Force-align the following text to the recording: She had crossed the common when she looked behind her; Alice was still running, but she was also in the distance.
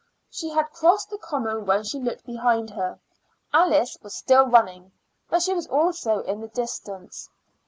She 0.31 0.49
had 0.49 0.71
crossed 0.71 1.11
the 1.11 1.19
common 1.19 1.67
when 1.67 1.83
she 1.83 1.99
looked 1.99 2.25
behind 2.25 2.71
her; 2.71 2.97
Alice 3.53 3.99
was 4.01 4.15
still 4.15 4.47
running, 4.47 4.93
but 5.29 5.43
she 5.43 5.53
was 5.53 5.67
also 5.67 6.21
in 6.21 6.41
the 6.41 6.47
distance. 6.47 7.29